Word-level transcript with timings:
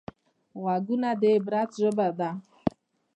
غوږونه 0.61 1.09
د 1.21 1.23
عبرت 1.35 1.69
ژبه 1.81 2.07
ده 2.19 2.29